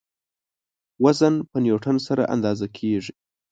[1.03, 3.13] وزن په نیوټن سره اندازه کیږي.